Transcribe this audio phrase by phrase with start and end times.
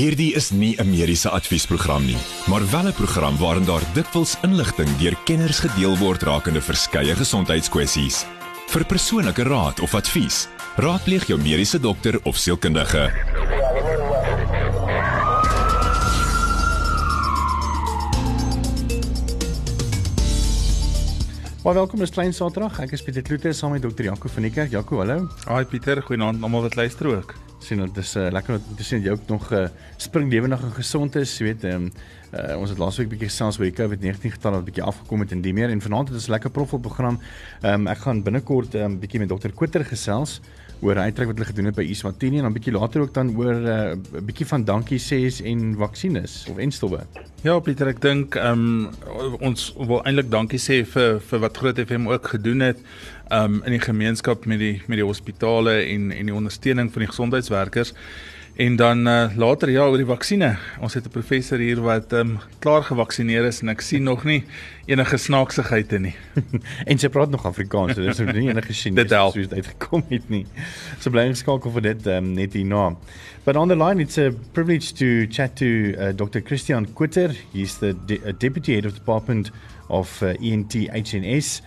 [0.00, 2.16] Hierdie is nie 'n mediese adviesprogram nie,
[2.48, 8.24] maar wel 'n program waarin daar dikwels inligting deur kenners gedeel word rakende verskeie gesondheidskwessies.
[8.68, 13.12] Vir persoonlike raad of advies, raadpleeg jou mediese dokter of sielkundige.
[21.64, 22.80] Maar welkom is Klein Saterdag.
[22.80, 24.70] Ek is Pieter Kloete saam met dokter Jaco van die kerk.
[24.70, 25.28] Jaco, hallo.
[25.44, 27.49] Haai Pieter, goeienaand almal wat luister ook.
[27.60, 29.66] Sien dit is uh, lekker te sien jy ook nog uh,
[30.00, 31.34] spring lewendig en gesond is.
[31.38, 31.90] Jy weet, um,
[32.32, 35.44] uh, ons het laasweek bietjie gesels oor die COVID-19 getalle wat bietjie afgekom het en
[35.44, 37.20] die meer en vanaand het ons 'n lekker profil program.
[37.62, 40.40] Um, ek gaan binnekort 'n um, bietjie met dokter Kotter gesels
[40.80, 43.36] oor hy trek wat hulle gedoen het by Iswatini en dan bietjie later ook dan
[43.36, 47.04] oor 'n uh, bietjie van dankie sês en vaksines of enstowwe.
[47.42, 51.78] Ja Pieter, ek dink ehm um, ons wil eintlik dankie sê vir vir wat Groot
[51.78, 56.10] FM ook gedoen het ehm um, in die gemeenskap met die met die hospitale en
[56.12, 57.94] en die ondersteuning van die gesondheidswerkers.
[58.60, 60.58] En dan uh, later ja oor die vaksines.
[60.80, 64.24] Ons het 'n professor hier wat ehm um, klaar gevaksinereer is en ek sien nog
[64.24, 64.44] nie
[64.86, 66.14] enige snaaksigheid in nie.
[66.90, 70.28] en sy praat nog Afrikaans, so dis nou nie enige Chinese soos dit uitgekom het
[70.28, 70.46] nie.
[70.98, 72.96] So bly geskakel vir dit ehm um, net hierna.
[73.44, 76.40] But on the line it's a privilege to chat to uh, Dr.
[76.40, 77.32] Christian Kutter.
[77.52, 79.50] He's the de deputy head of the department
[79.88, 81.62] of uh, ENT HNS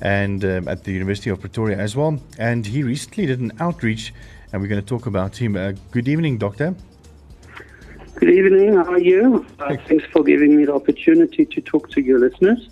[0.00, 2.20] and um, at the University of Pretoria as well.
[2.38, 4.12] And he recently did an outreach
[4.52, 5.56] and we're going to talk about him.
[5.56, 6.74] Uh, good evening, Doctor.
[8.16, 8.74] Good evening.
[8.74, 9.46] How are you?
[9.60, 12.68] Uh, thanks for giving me the opportunity to talk to your listeners.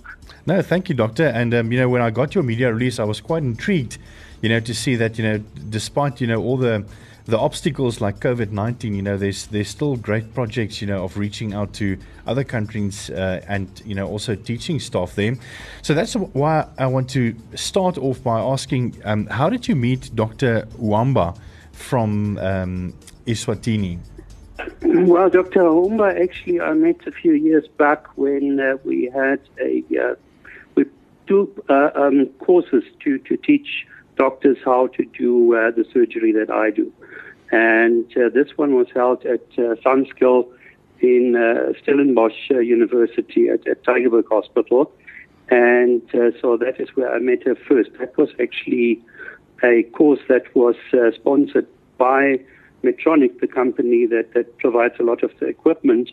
[0.47, 1.27] No, thank you, Doctor.
[1.27, 3.99] And um, you know, when I got your media release, I was quite intrigued,
[4.43, 6.85] you know, to see that you know, despite you know all the
[7.27, 11.17] the obstacles like COVID nineteen, you know, there's there's still great projects, you know, of
[11.17, 15.35] reaching out to other countries uh, and you know also teaching staff there.
[15.83, 20.15] So that's why I want to start off by asking, um, how did you meet
[20.15, 20.67] Dr.
[20.79, 21.35] Wamba
[21.73, 22.95] from um,
[23.27, 23.99] Iswatini?
[24.83, 25.61] Well, Dr.
[25.61, 30.15] Humba, actually, I met a few years back when uh, we had a uh,
[30.77, 30.85] we
[31.27, 33.87] do uh, um, courses to to teach
[34.17, 36.93] doctors how to do uh, the surgery that I do,
[37.51, 40.49] and uh, this one was held at uh, Sunskill
[41.01, 41.35] in
[41.83, 44.91] Stellenbosch University at, at Tigerberg Hospital,
[45.51, 46.03] and
[46.41, 47.91] so that is where I met her first.
[47.99, 49.03] That was actually
[49.63, 50.77] a course that was
[51.15, 51.67] sponsored
[51.99, 52.41] by
[52.83, 56.11] Medtronic, the company that, that provides a lot of the equipment.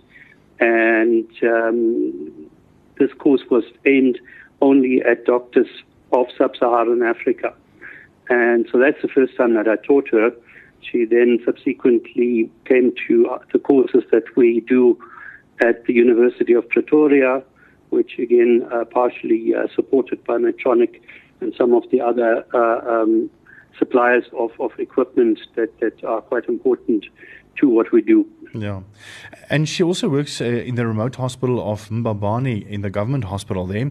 [0.59, 2.49] And um,
[2.99, 4.19] this course was aimed
[4.61, 5.67] only at doctors
[6.11, 7.53] of sub Saharan Africa.
[8.29, 10.31] And so that's the first time that I taught her.
[10.89, 14.97] She then subsequently came to uh, the courses that we do
[15.61, 17.43] at the University of Pretoria,
[17.89, 21.01] which again uh, partially uh, supported by Medtronic
[21.41, 23.29] and some of the other uh, um,
[23.77, 27.05] suppliers of, of equipment that, that are quite important
[27.57, 28.27] to what we do.
[28.53, 28.81] Yeah.
[29.49, 33.65] And she also works uh, in the remote hospital of Mbabani in the government hospital
[33.65, 33.89] there.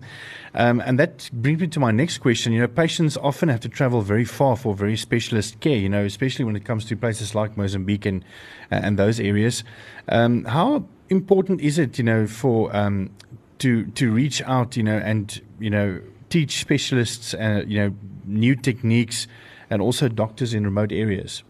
[0.54, 2.52] Um, and that brings me to my next question.
[2.52, 6.04] You know, patients often have to travel very far for very specialist care, you know,
[6.04, 8.24] especially when it comes to places like Mozambique and,
[8.70, 9.64] uh, and those areas.
[10.08, 13.10] Um, how important is it, you know, for um,
[13.58, 18.54] to, to reach out, you know, and, you know, teach specialists, uh, you know, new
[18.54, 19.26] techniques
[19.70, 21.42] and also doctors in remote areas?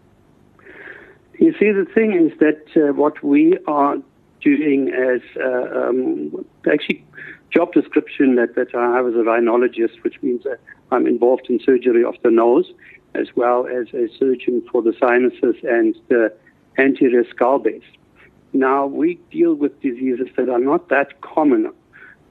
[1.39, 3.97] You see, the thing is that uh, what we are
[4.41, 7.03] doing as uh, um, actually
[7.49, 10.59] job description that, that I have as a rhinologist, which means that
[10.91, 12.71] I'm involved in surgery of the nose,
[13.15, 16.33] as well as a surgeon for the sinuses and the
[16.77, 17.83] anterior skull base.
[18.53, 21.71] Now, we deal with diseases that are not that common,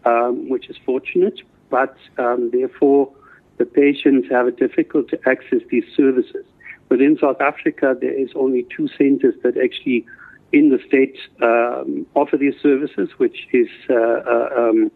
[0.04, 1.40] um, which is fortunate,
[1.70, 3.12] but um, therefore
[3.58, 6.44] the patients have a difficult to access these services.
[6.92, 10.04] But in South Africa, there is only two centers that actually
[10.52, 14.92] in the state um, offer these services, which is uh, uh, um,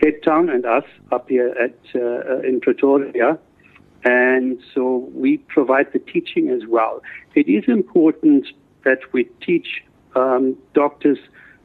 [0.00, 3.40] Cape Town and us up here at uh, in Pretoria.
[4.04, 7.02] And so we provide the teaching as well.
[7.34, 8.46] It is important
[8.84, 9.82] that we teach
[10.14, 11.18] um, doctors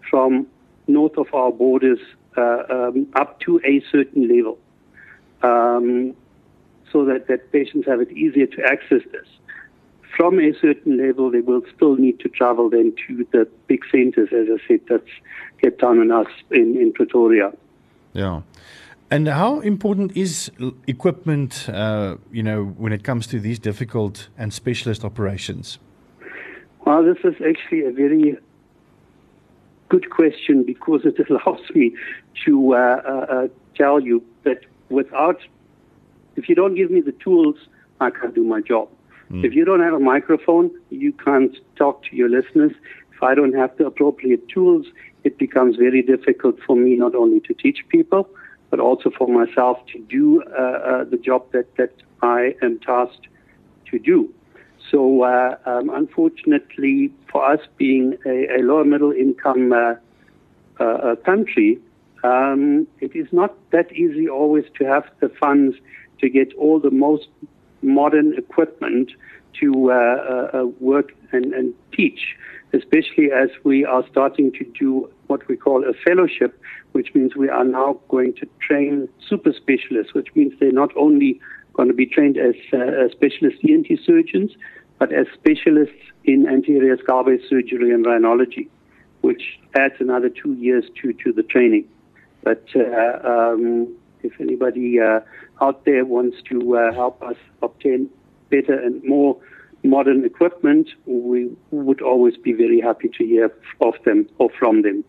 [0.10, 0.48] from
[0.88, 2.00] north of our borders
[2.36, 4.58] uh, um, up to a certain level.
[5.44, 6.16] Um,
[6.92, 9.28] so that, that patients have it easier to access this.
[10.18, 14.30] From a certain level, they will still need to travel then to the big centers,
[14.34, 15.12] as I said, that's
[15.62, 17.54] Cape Town and us in, in Pretoria.
[18.14, 18.42] Yeah.
[19.12, 20.52] And how important is
[20.88, 25.78] equipment, uh, you know, when it comes to these difficult and specialist operations?
[26.84, 28.38] Well, this is actually a very
[29.90, 31.96] good question because it allows me
[32.46, 35.40] to uh, uh, uh tell you that without
[36.36, 37.56] if you don't give me the tools,
[38.00, 38.90] I can't do my job.
[39.32, 39.46] Mm.
[39.46, 42.72] If you don't have a microphone, you can't talk to your listeners.
[43.14, 44.86] if I don't have the appropriate tools,
[45.24, 48.30] it becomes very difficult for me not only to teach people,
[48.70, 53.28] but also for myself to do uh, uh, the job that, that I am tasked
[53.92, 54.34] to do.
[54.92, 59.96] So, uh, um, unfortunately, for us being a, a lower middle income uh,
[60.80, 61.80] uh, country,
[62.24, 65.76] um, it is not that easy always to have the funds
[66.20, 67.28] to get all the most
[67.82, 69.12] modern equipment
[69.60, 72.36] to uh, uh, uh, work and, and teach,
[72.74, 76.60] especially as we are starting to do what we call a fellowship,
[76.92, 81.40] which means we are now going to train super specialists, which means they're not only
[81.74, 84.52] going to be trained as uh, specialist ENT surgeons,
[85.00, 88.68] but as specialists in anterior base surgery and rhinology,
[89.22, 91.88] which adds another two years to, to the training.
[92.44, 95.20] But uh, um, if anybody uh,
[95.62, 98.10] out there wants to uh, help us obtain
[98.50, 99.38] better and more
[99.84, 105.04] modern equipment, we would always be very happy to hear of them or from them.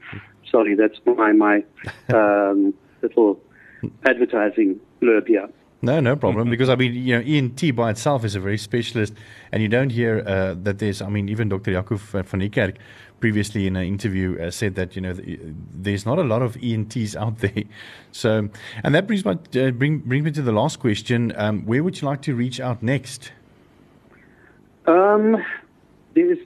[0.51, 1.65] Sorry, that's my my
[2.15, 3.41] um, little
[4.05, 5.49] advertising blurb here.
[5.81, 6.51] No, no problem.
[6.51, 9.15] Because I mean, you know, ENT by itself is a very specialist,
[9.53, 11.01] and you don't hear uh, that there's.
[11.01, 11.73] I mean, even Dr.
[11.73, 12.77] Jakub van Niekerk
[13.21, 15.17] previously in an interview uh, said that you know
[15.73, 17.65] there's not a lot of ENTs out there.
[18.13, 18.49] So,
[18.83, 21.33] and that brings my uh, bring brings me to the last question.
[21.37, 23.33] Um, where would you like to reach out next?
[24.87, 25.37] Um,
[26.15, 26.39] there's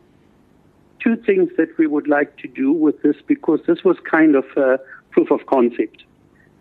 [0.99, 4.45] two things that we would like to do with this because this was kind of
[4.57, 4.79] a
[5.11, 6.05] proof of concept.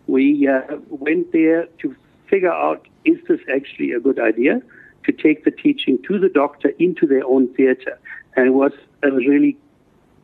[0.06, 1.94] We uh, went there to
[2.28, 4.62] figure out is this actually a good idea
[5.04, 7.98] to take the teaching to the doctor into their own theater,
[8.36, 8.72] and it was
[9.02, 9.56] a really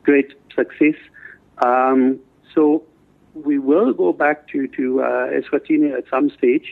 [0.09, 0.99] great success.
[1.69, 2.19] Um,
[2.55, 2.83] so
[3.35, 6.69] we will go back to to uh, Eswatini at some stage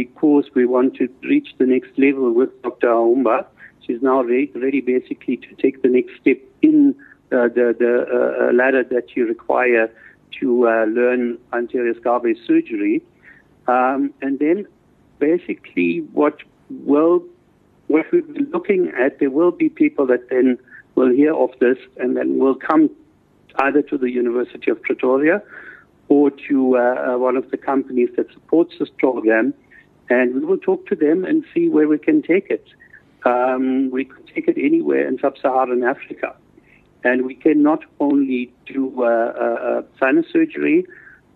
[0.00, 2.88] because we want to reach the next level with Dr.
[2.88, 3.38] Aumba
[3.86, 6.94] She's now ready, ready basically to take the next step in
[7.32, 9.90] uh, the, the uh, uh, ladder that you require
[10.40, 13.02] to uh, learn anterior base surgery.
[13.66, 14.66] Um, and then
[15.18, 16.38] basically what
[16.70, 17.24] will
[17.88, 20.58] what we've been looking at, there will be people that then
[20.94, 22.90] will hear of this and then will come
[23.56, 25.42] either to the University of Pretoria
[26.08, 29.54] or to uh, uh, one of the companies that supports this program,
[30.10, 32.66] and we will talk to them and see where we can take it.
[33.24, 36.34] Um, we could take it anywhere in sub-Saharan Africa.
[37.04, 40.84] And we can not only do uh, uh, uh, sinus surgery,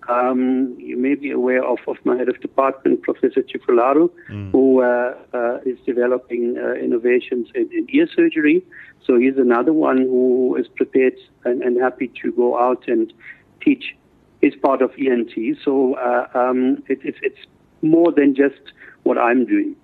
[0.08, 4.52] um, you may be aware of, of my head of department, Professor Chifularu, mm.
[4.52, 8.64] who uh, uh, is developing uh, innovations in, in, ear surgery.
[9.04, 11.14] So he's another one who is prepared
[11.44, 13.12] and, and happy to go out and
[13.60, 13.96] teach
[14.40, 15.32] his part of ENT.
[15.64, 15.96] So
[16.34, 17.38] um, it, it's, it's
[17.82, 18.60] more than just
[19.02, 19.76] what I'm doing.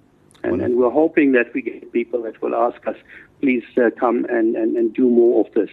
[0.45, 2.97] And, and, we're hoping that we get people that will ask us,
[3.41, 5.71] please uh, come and, and, and do more of this.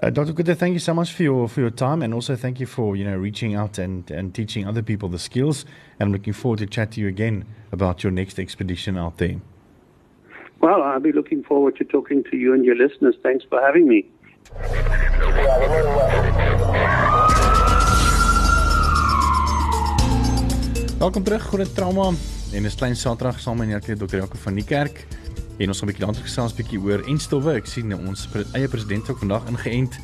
[0.00, 0.32] Uh, Dr.
[0.32, 2.96] Kutte, thank you so much for your for your time, and also thank you for
[2.96, 5.66] you know reaching out and, and teaching other people the skills.
[5.98, 9.36] And I'm looking forward to chat to you again about your next expedition out there.
[10.60, 13.16] Well, I'll be looking forward to talking to you and your listeners.
[13.22, 14.06] Thanks for having me.
[20.98, 22.12] Welkom terug, Groot Trauma.
[22.52, 24.16] en is klein Saterdag saam met Jacques Dr.
[24.16, 25.06] Jaco van die kerk
[25.62, 27.54] en ons gaan 'n bietjie later gesels bietjie oor enstowwe.
[27.54, 29.98] Ek sien ons eie president ook vandag ingeënt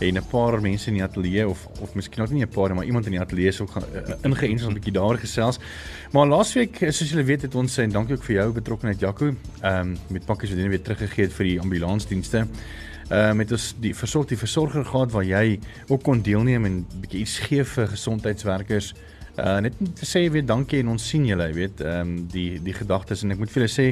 [0.00, 2.84] en 'n paar mense in die ateljee of of miskien ook nie 'n paar maar
[2.84, 5.58] iemand in die ateljee ook gaan uh, ingeënt ons 'n bietjie daaroor gesels.
[6.12, 9.80] Maar laasweek soos julle weet het ons en dankie ook vir jou betrokkeheid Jaco, ehm
[9.80, 12.46] um, met pakkies wat jy weer teruggegee het vir die ambulansdienste.
[13.10, 17.20] Uh met ons die versorg die versorger gehad waar jy ook kon deelneem en bietjie
[17.20, 18.94] iets gee vir gesondheidswerkers.
[19.38, 22.58] Uh net te sê weer dankie en ons sien julle, jy weet, ehm um, die
[22.64, 23.86] die gedagtes en ek moet vir julle sê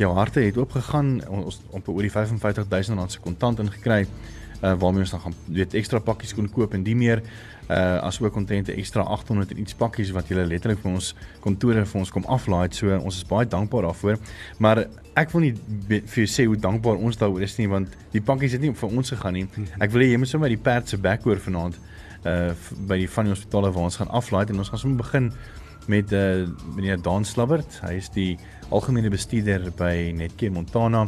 [0.00, 1.18] jou harte het oopgegaan.
[1.28, 4.06] Ons op oor die 55000 rand se kontant ingekry
[4.62, 7.20] uh waarmee ons dan gaan weet ekstra pakkies kon koop en die meer
[7.68, 11.10] uh as ook kontente ekstra 800 en iets pakkies wat julle letterlik vir ons
[11.44, 12.72] kontore vir ons kom aflaai.
[12.72, 14.16] So ons is baie dankbaar daarvoor.
[14.58, 15.52] Maar ek wil nie
[15.90, 18.96] vir jou sê hoe dankbaar ons daaroor is nie want die pakkies het nie vir
[18.96, 19.46] ons gegaan nie.
[19.76, 21.95] Ek wil hê jy moet sommer die perd se bek hoor vanaand uh
[22.88, 25.32] by die van die hospitale waar ons gaan aflaai en ons gaan sommer begin
[25.86, 27.80] met uh meneer Dan Slabbert.
[27.84, 28.36] Hy is die
[28.74, 31.06] algemene bestuurder by Netcare Montana.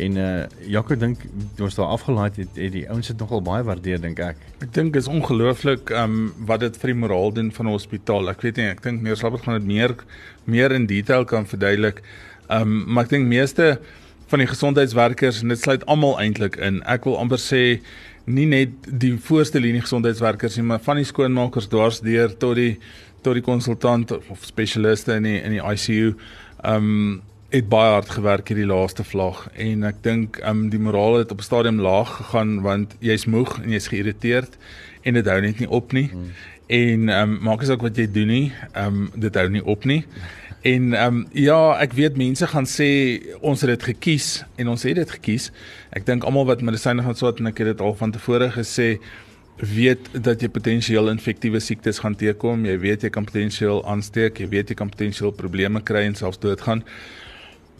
[0.00, 1.24] En uh Jaco dink
[1.60, 4.40] ons daar afgelaai het, het die ouens dit nogal baie waardeer dink ek.
[4.64, 8.30] Ek dink is ongelooflik um wat dit vir die moraal doen van 'n hospitaal.
[8.30, 9.96] Ek weet nie, ek dink meneer Slabbert gaan dit meer
[10.44, 12.02] meer in detail kan verduidelik.
[12.48, 13.78] Um maar ek dink meeste
[14.26, 16.82] van die gesondheidswerkers en dit sluit almal eintlik in.
[16.88, 17.80] Ek wil amper sê
[18.24, 22.76] nie net die voorste linie gesondheidswerkers nie, maar van die skoonmakers dwarsdeur tot die
[23.22, 26.14] tot die konsultant of spesialiste in die in die ICU.
[26.66, 31.34] Um het baie hard gewerk hierdie laaste vlag en ek dink um die moraal het
[31.34, 34.56] op 'n stadium laag gegaan want jy's moeg en jy's geïrriteerd
[35.02, 36.08] en dit hou net nie op nie.
[36.08, 36.32] Hmm.
[36.66, 40.04] En um maak as ook wat jy doen nie, um dit hou nie op nie.
[40.62, 42.88] En ehm um, ja, ek weet mense gaan sê
[43.40, 45.50] ons het dit gekies en ons het dit gekies.
[45.90, 48.94] Ek dink almal wat medisyne gaan swaat en ek het dit al van tevore gesê
[49.58, 52.62] weet dat jy potensieel infektiewe siektes gaan teekom.
[52.66, 56.38] Jy weet jy kan potensieel aansteek, jy weet jy kan potensieel probleme kry en selfs
[56.38, 56.84] doodgaan.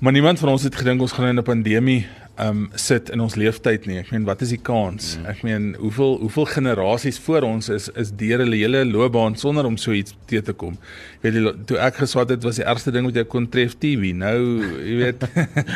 [0.03, 2.07] Maar niemand van ons het gedink ons gaan in 'n pandemie
[2.41, 3.99] um sit in ons leeftyd nie.
[4.01, 5.17] Ek meen wat is die kans?
[5.19, 5.27] Mm.
[5.29, 9.77] Ek meen hoeveel hoeveel generasies voor ons is is deur hulle hele loopbaan sonder om
[9.77, 10.79] so iets te te kom.
[11.21, 13.77] Jy weet jy, toe ek geswat het was die ergste ding wat jy kon tref
[13.77, 14.15] TV.
[14.17, 14.39] Nou,
[14.81, 15.27] jy weet.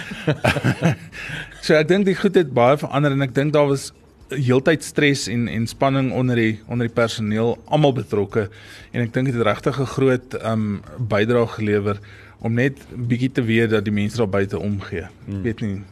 [1.66, 3.90] so ek dink die goed het baie verander en ek dink daar was
[4.32, 8.48] heeltyd stres en en spanning onder die onder die personeel almal betrokke
[8.90, 12.00] en ek dink dit het regtig 'n groot um bydrae gelewer
[12.40, 15.06] om net bietjie te weet dat die mense daar buite omgee.
[15.26, 15.42] Mm.
[15.42, 15.84] Weet nie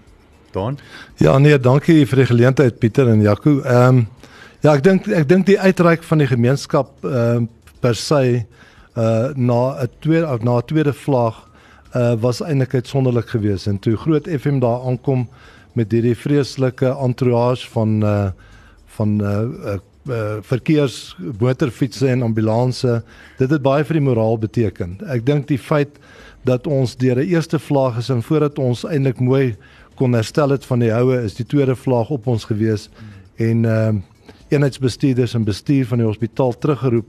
[0.54, 0.78] Dan?
[1.23, 3.61] Ja nee, dankie vir die geleentheid Pieter en Jaco.
[3.62, 4.06] Ehm um,
[4.64, 7.49] ja, ek dink ek dink die uitreik van die gemeenskap ehm uh,
[7.84, 8.44] per se
[8.96, 11.42] uh na 'n tweede na tweede vlag
[11.94, 15.28] uh was eintlik uitsonderlik geweest en toe groot FM daar aankom
[15.73, 18.30] met hierdie vreeslike entourage van uh
[18.96, 19.28] van uh,
[19.64, 23.02] uh, uh verkeers motorfietsse en ambulanse
[23.38, 24.99] dit het baie vir die moraal beteken.
[25.11, 25.99] Ek dink die feit
[26.44, 29.56] dat ons deur 'n eerste vlaag is en voordat ons eintlik mooi
[29.95, 32.91] kon herstel het van die houe is die tweede vlaag op ons gewees
[33.37, 34.03] en ehm uh,
[34.49, 37.07] eenheidsbestuurders en bestuur van die hospitaal teruggeroep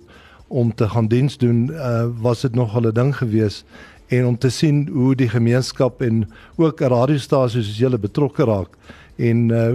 [0.48, 3.66] om te gaan diens doen uh, was dit nog 'n ding gewees
[4.08, 8.78] en om te sien hoe die gemeenskap en ook radiostasies soos julle betrokke raak
[9.16, 9.74] en uh,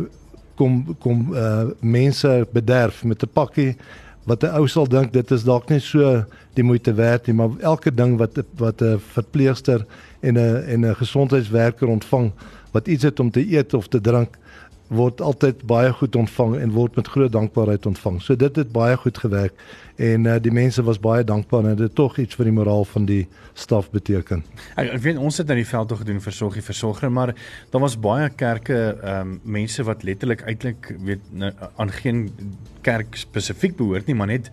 [0.61, 3.77] kom kom uh, mense bederf met 'n pakkie.
[4.25, 6.25] Wat 'n ou sal dink dit is dalk nie so
[6.55, 9.87] die moeite werd nie maar elke ding wat wat 'n verpleegster
[10.21, 12.33] en 'n en 'n gesondheidswerker ontvang
[12.73, 14.39] wat iets het om te eet of te drink
[14.91, 18.19] word altyd baie goed ontvang en word met groot dankbaarheid ontvang.
[18.23, 19.55] So dit het baie goed gewerk
[20.01, 23.07] en uh, die mense was baie dankbaar en dit tog iets vir die moraal van
[23.07, 23.21] die
[23.55, 24.43] staf beteken.
[24.75, 27.35] Ek, ek weet ons het nou die veld toe gedoen vir sorgie versorger, maar
[27.71, 32.27] daar was baie kerke ehm um, mense wat letterlik eintlik weet nou, aan geen
[32.83, 34.51] kerk spesifiek behoort nie, maar net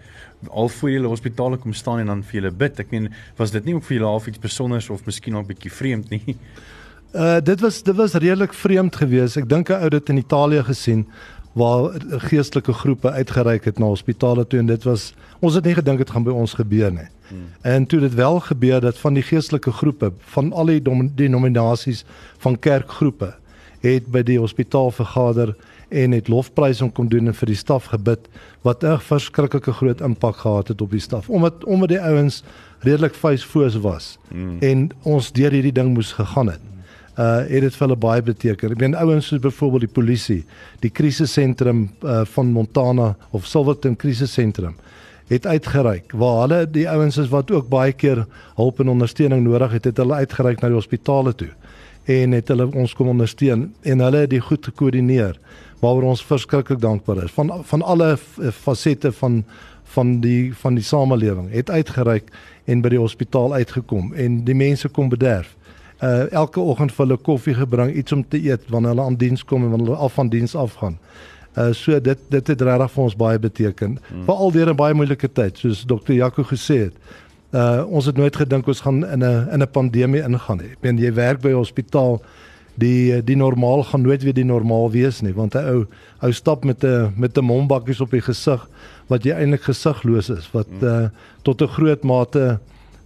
[0.51, 2.79] al voor julle hospitale kom staan en dan vir julle bid.
[2.83, 3.09] Ek meen,
[3.39, 6.13] was dit nie ook vir julle half iets spesiaals of miskien ook 'n bietjie vreemd
[6.13, 6.37] nie?
[7.17, 9.37] Uh dit was dit was redelik vreemd geweest.
[9.37, 11.07] Ek dink 'n ou dit in Italië gesien
[11.57, 11.91] waar
[12.29, 16.09] geestelike groepe uitgereik het na hospitale toe en dit was ons het nie gedink dit
[16.09, 17.07] gaan by ons gebeur nie.
[17.27, 17.47] Hmm.
[17.61, 20.81] En toe dit wel gebeur dat van die geestelike groepe van al die
[21.15, 22.05] denominasies
[22.37, 23.33] van kerkgroepe
[23.81, 25.55] het by die hospitaal vergader
[25.89, 28.29] en het lofprys om kom doen en vir die staf gebid
[28.61, 32.43] wat 'n verskriklike groot impak gehad het op die staf omdat omdat die ouens
[32.79, 34.57] redelik vuisfoos was hmm.
[34.59, 36.76] en ons deur hierdie ding moes gegaan het.
[37.17, 38.71] Uh het dit vir hulle baie beteken.
[38.75, 40.41] Ek meen ouens soos byvoorbeeld die polisie,
[40.85, 44.75] die krisissentrum uh van Montana of Silverton krisissentrum
[45.27, 46.11] het uitgereik.
[46.11, 49.97] Waar hulle die ouens is wat ook baie keer hulp en ondersteuning nodig het, het
[49.97, 51.49] hulle uitgereik na die hospitale toe.
[52.05, 55.39] En het hulle ons kom ondersteun en hulle het dit goed gekoördineer
[55.81, 57.33] waaroor ons verskriklik dankbaar is.
[57.33, 58.15] Van van alle
[58.61, 59.43] fasette van
[59.83, 62.31] van die van die samelewing het uitgereik
[62.65, 65.55] en by die hospitaal uitgekom en die mense kom bederf
[66.03, 69.43] uh elke oggend vir hulle koffie gebring, iets om te eet wanneer hulle aan diens
[69.43, 70.97] kom en wanneer hulle af van diens afgaan.
[71.57, 73.97] Uh so dit dit het regtig vir ons baie beteken.
[74.09, 74.25] Hmm.
[74.25, 76.93] Veral deur 'n baie moeilike tyd, soos dokter Jaco gesê het.
[77.51, 80.71] Uh ons het nooit gedink ons gaan in 'n in 'n pandemie ingaan nie.
[80.71, 82.21] Ek meen jy werk by 'n hospitaal
[82.77, 85.85] die die normaal gaan nooit weer die normaal wees nie want 'n ou
[86.21, 88.67] ou stap met 'n met 'n mombakkies op die gesig
[89.07, 91.09] wat jy eintlik gesigloos is wat uh
[91.41, 92.59] tot 'n groot mate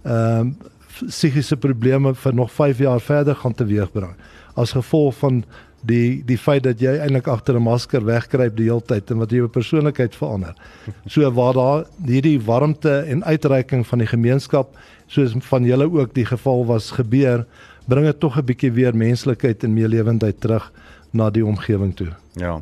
[0.04, 0.70] ehm uh,
[1.00, 4.14] psigiese probleme vir nog 5 jaar verder gaan teweegbring
[4.54, 5.44] as gevolg van
[5.88, 9.30] die die feit dat jy eintlik agter 'n masker wegkruip die hele tyd en wat
[9.30, 10.54] jou persoonlikheid verander.
[11.12, 16.24] So waar daar hierdie warmte en uitreiking van die gemeenskap soos van julle ook die
[16.24, 17.46] geval was gebeur,
[17.88, 20.72] bring dit tog 'n bietjie weer menslikheid en meelewendheid terug
[21.12, 22.08] na die omgewing toe.
[22.40, 22.54] Ja.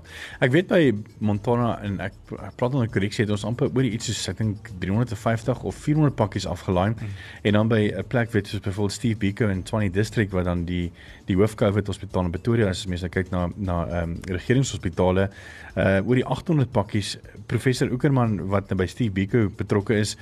[0.42, 0.80] Ek weet by
[1.23, 4.71] Montana en ek, ek praat onder korreksie het ons amper oor iets soos ek dink
[4.83, 7.12] 350 of 400 pakkies afgelaai mm.
[7.47, 10.64] en dan by 'n plek weet soos byvoorbeeld Steve Biko in Twenty District waar dan
[10.66, 10.90] die
[11.30, 15.30] die hoof COVID hospitaal in Pretoria as mense kyk na na ehm um, regeringshospitale
[15.76, 20.16] uh oor die 800 pakkies professor Oekerman wat by Steve Biko betrokke is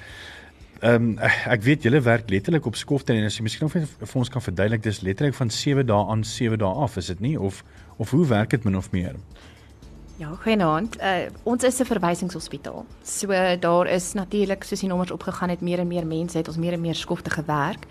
[0.79, 1.19] Ehm um,
[1.51, 4.43] ek weet julle werk letterlik op skofte en as jy miskien vir, vir ons kan
[4.43, 7.65] verduidelik dis letterlik van 7 dae aan 7 dae af is dit nie of
[7.99, 9.15] of hoe werk dit min of meer?
[10.19, 10.97] Ja, goeienaand.
[10.99, 12.87] Uh, ons is 'n verwysingshospitaal.
[13.03, 13.27] So
[13.61, 16.73] daar is natuurlik soos die nommers opgegaan het meer en meer mense het ons meer
[16.73, 17.87] en meer skofte gewerk.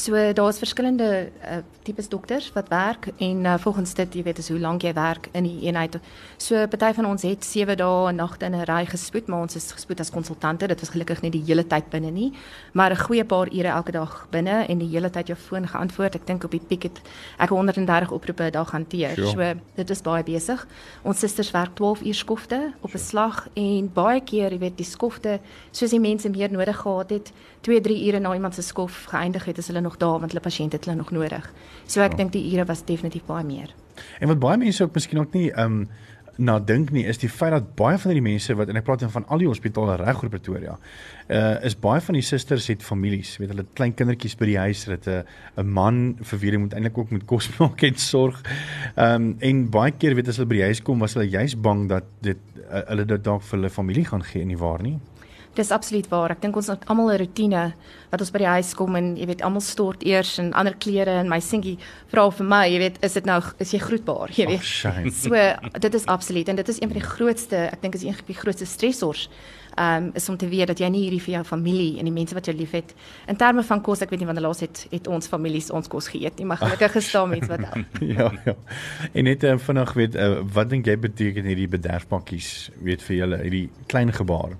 [0.00, 4.48] So daar's verskillende uh, tipes dokters wat werk en uh, volgens dit jy weet is
[4.48, 5.98] hoe lank jy werk in die eenheid.
[6.40, 9.56] So party van ons het 7 dae en nagte in 'n ry gespoed, maar ons
[9.60, 10.66] is gespoed as konsultante.
[10.66, 12.32] Dit was gelukkig nie die hele tyd binne nie,
[12.72, 16.14] maar 'n goeie paar ure elke dag binne en die hele tyd jou foon geantwoord.
[16.14, 17.00] Ek dink op die piek het
[17.38, 19.14] ek 130 oproepe 'n dag hanteer.
[19.14, 19.30] Sure.
[19.30, 20.66] So dit is baie besig.
[21.02, 24.86] Ons susters werk 12 uur skofte op 'n slag en baie keer, jy weet, die
[24.86, 25.40] skofte
[25.72, 29.44] soos die mense meer nodig gehad het, 2, 3 ure na iemand se skof geëindig
[29.44, 31.52] het, is hulle nog daar want hulle pasiënte het hulle nog nodig.
[31.86, 32.16] So ek ja.
[32.16, 33.74] dink die ure was definitief baie meer.
[34.20, 35.88] En wat baie mense ook miskien ook nie ehm um,
[36.40, 39.02] na dink nie is die feit dat baie van die mense wat en ek praat
[39.12, 40.76] van al die hospitale reg oor Pretoria
[41.28, 44.86] uh is baie van die susters het families weet hulle klein kindertjies by die huis
[44.86, 45.24] hulle het 'n
[45.60, 48.40] 'n man vir wie hulle moet eintlik ook met kos maak en sorg
[48.96, 51.54] ehm um, en baie keer weet as hulle by die huis kom was hulle juis
[51.60, 52.40] bang dat dit
[52.72, 54.98] uh, hulle dit dalk vir hulle familie gaan gee nie waar nie
[55.58, 56.30] Dis absoluut waar.
[56.30, 57.72] Ek dink ons het almal 'n rotine
[58.10, 61.10] wat ons by die huis kom en jy weet almal stort eers in ander klere
[61.20, 61.76] en my seentjie
[62.12, 64.66] vra vir my, jy weet, is dit nou is jy groetbaar, jy weet.
[64.86, 68.04] Oh, so dit is absoluut en dit is een van die grootste, ek dink is
[68.04, 69.28] een van die grootste stressors.
[69.78, 72.12] Ehm um, is om te weet dat jy nie hierdie vir jou familie en die
[72.14, 72.94] mense wat jy liefhet
[73.30, 76.08] in terme van kos, ek weet nie wanneer laas het het ons families ons kos
[76.08, 77.60] geëet nie, maar gelukkig gestaan mense wat
[78.16, 78.54] Ja, ja.
[79.12, 83.42] En net uh, vinnig weet uh, wat dink jy beteken hierdie bederfpakkies weet vir julle,
[83.42, 84.58] hierdie klein gebaar?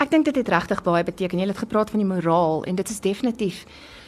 [0.00, 1.42] Ek dink dit het regtig baie beteken.
[1.42, 3.66] Jy het gepraat van die moraal en dit is definitief.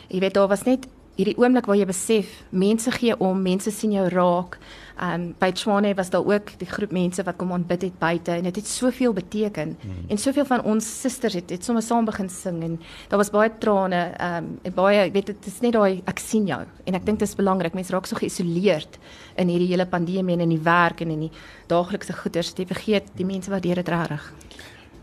[0.08, 0.86] Jy weet daar was net
[1.18, 4.56] hierdie oomblik waar jy besef mense gee om, mense sien jou raak.
[4.96, 8.48] Um by Tshwane was daar ook die groep mense wat kom aanbid het buite en
[8.48, 9.76] dit het, het soveel beteken.
[9.82, 10.08] Hmm.
[10.08, 12.80] En soveel van ons susters het het sommer saam begin sing en
[13.12, 14.02] daar was baie trane.
[14.16, 17.28] Um en baie weet dit is net daai ek sien jou en ek dink dit
[17.28, 17.76] is belangrik.
[17.76, 18.96] Mense raak so geïsoleerd
[19.36, 21.32] in hierdie hele pandemie en in die werk en in die
[21.68, 22.56] daaglikse goeders.
[22.56, 24.32] Jy vergeet die mense wat dit reg.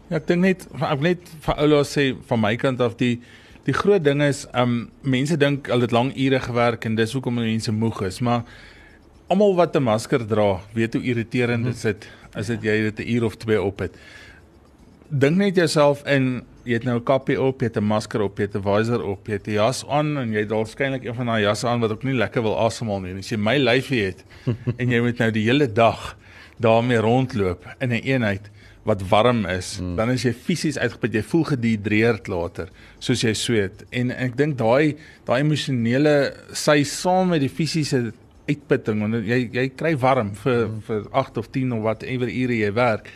[0.09, 3.19] Ja, ek dink net ek net vir Oula sê van my kant af die
[3.67, 7.37] die groot ding is um mense dink hulle het lang ure gewerk en dis hoekom
[7.37, 8.41] mense moeg is, maar
[9.29, 13.09] almal wat 'n masker dra, weet hoe irriterend dit is as dit jy dit 'n
[13.15, 13.93] uur of twee op het.
[15.09, 18.37] Dink net jouself in jy het nou 'n kappie op, jy het 'n masker op,
[18.37, 21.15] jy het 'n visor op, jy het 'n jas aan en jy het waarskynlik een
[21.15, 23.17] van daai jasse aan wat ook nie lekker wil asemhaal nie.
[23.19, 24.25] As jy my lyfie het
[24.79, 26.17] en jy moet nou die hele dag
[26.57, 28.49] daarmee rondloop in 'n een eenheid
[28.89, 29.95] wat warm is, mm.
[29.99, 32.71] dan is jy fisies uitgeput, jy voel gedihidreerd later,
[33.03, 33.85] soos jy sweet.
[33.95, 34.97] En, ek dink daai
[35.29, 36.15] daai emosionele
[36.57, 38.09] sy saam met die fisiese
[38.49, 40.85] uitputting want jy jy kry warm vir mm.
[40.87, 43.11] vir 8 of 10 of whatever ure jy werk.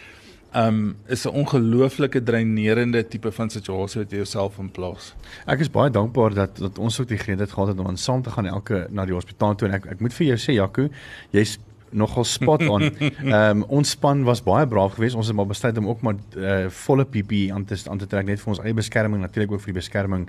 [0.53, 5.15] Um is 'n ongelooflike dreinerende tipe van situasie wat jy jouself in plaas.
[5.47, 8.21] Ek is baie dankbaar dat dat ons ook die geleentheid gehad het om aan saam
[8.21, 10.89] te gaan elke na die hospitaal toe en ek ek moet vir jou sê Jaco,
[11.31, 11.57] jy's
[11.93, 12.81] nogal spot on.
[12.91, 15.15] Ehm um, ons span was baie braaf geweest.
[15.15, 18.25] Ons het maar besluit om ook maar uh, volle PPE aan te aan te trek
[18.25, 20.27] net vir ons eie beskerming natuurlik ook vir die beskerming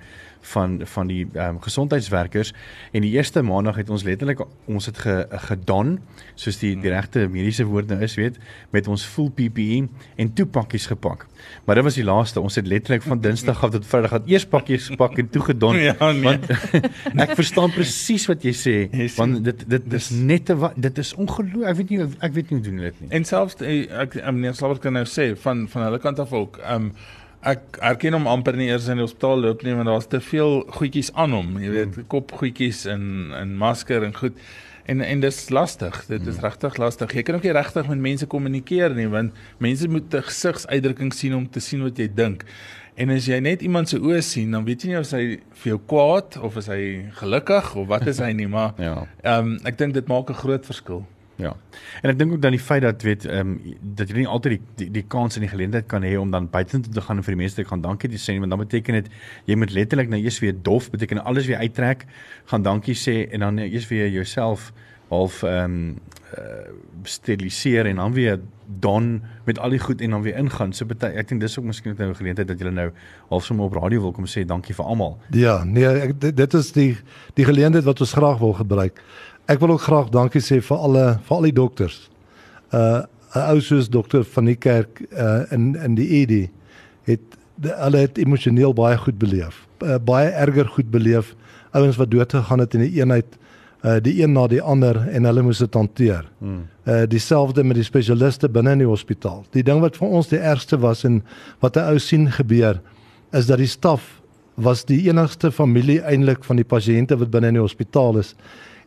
[0.54, 2.52] van van die ehm um, gesondheidswerkers.
[2.92, 5.98] En die eerste maandag het ons letterlik ons het ge, gedon
[6.34, 8.38] soos die die regte mediese woord nou is, weet,
[8.70, 11.26] met ons full PPE en toe pakkies gepak.
[11.64, 12.40] Maar dit was die laaste.
[12.40, 15.76] Ons het letterlik van Dinsdag af tot Vrydag gehad eers pakkies gepak en toe gedon.
[15.84, 16.22] Ja, nee.
[16.22, 16.46] Want
[17.24, 18.74] ek verstaan presies wat jy sê.
[19.18, 21.53] Want dit dit dis net 'n dit is ongelooflik.
[21.62, 23.10] Ek weet nie ek weet nie hoe doen dit nie.
[23.14, 26.58] En selfs eh, ek meneer Slawert kan nou sê van van hulle kant af ook.
[26.70, 26.92] Um
[27.44, 30.62] ek erken hom amper nie eers in die hospitaal loop nie want daar's te veel
[30.78, 31.58] goedjies aan hom.
[31.60, 32.06] Jy weet, hmm.
[32.12, 34.38] kopgoedjies en en masker en goed.
[34.88, 35.98] En en dis lastig.
[36.08, 36.44] Dit is hmm.
[36.44, 37.12] regtig lastig.
[37.12, 41.34] Jy kan ook nie regtig met mense kommunikeer nie want mense moet 'n gesigsuitdrukking sien
[41.34, 42.44] om te sien wat jy dink.
[42.94, 45.24] En as jy net iemand se oë sien, dan weet jy nie of hy
[45.62, 49.06] vir jou kwaad of is hy gelukkig of wat is hy nie, maar ja.
[49.24, 51.02] Ehm um, ek dink dit maak 'n groot verskil.
[51.36, 51.56] Ja.
[52.02, 54.56] En ek dink ook dan die feit dat weet ehm um, dat jy nie altyd
[54.56, 57.34] die die, die kans en die geleentheid kan hê om dan buite te gaan vir
[57.34, 59.10] die mense te gaan dankie te sê want dan beteken dit
[59.50, 62.06] jy moet letterlik nou eers weer dof beteken alles weer uittrek,
[62.52, 64.72] gaan dankie sê en dan eers weer jouself
[65.08, 65.96] half ehm um,
[66.38, 68.40] uh, steriliseer en dan weer
[68.80, 70.72] dan met al die goed en dan weer ingaan.
[70.72, 72.90] So bety, ek dink dis ook miskien nou 'n geleentheid dat jy nou
[73.28, 75.18] half sommer op radio wil kom sê dankie vir almal.
[75.30, 76.96] Ja, nee, ek, dit is die
[77.34, 79.02] die geleentheid wat ons graag wil gebruik.
[79.44, 81.98] Ek wil ook graag dankie sê vir alle vir al die dokters.
[82.72, 83.04] Uh
[83.34, 86.50] 'n ou soos dokter van die kerk uh in in die ED
[87.04, 87.20] het
[87.54, 89.66] de, hulle het emosioneel baie goed beleef.
[89.82, 91.34] Uh, baie erger goed beleef.
[91.72, 93.36] Ouens wat dood gegaan het in die eenheid
[93.84, 96.24] uh die een na die ander en hulle moes dit hanteer.
[96.38, 96.66] Hmm.
[96.86, 99.44] Uh dieselfde met die spesialiste binne in die hospitaal.
[99.50, 101.22] Die ding wat vir ons die ergste was en
[101.60, 102.80] wat 'n ou sien gebeur
[103.32, 104.22] is dat die staf
[104.54, 108.34] was die enigste familie eintlik van die pasiënte wat binne in die hospitaal is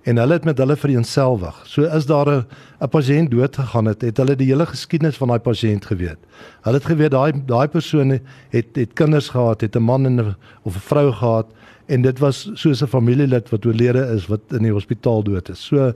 [0.07, 1.55] en hulle het met hulle vereenselwig.
[1.67, 2.45] So is daar 'n
[2.81, 6.19] 'n pasiënt dood gegaan het, het hulle die hele geskiedenis van daai pasiënt geweet.
[6.61, 8.09] Hulle het geweet daai daai persoon
[8.49, 11.47] het het kinders gehad, het 'n man en 'n of 'n vrou gehad
[11.85, 15.65] en dit was soos 'n familielid wat oorlede is wat in die hospitaal dood is.
[15.65, 15.93] So 'n